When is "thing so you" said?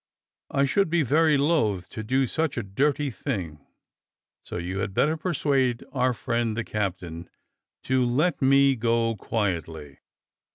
3.11-4.79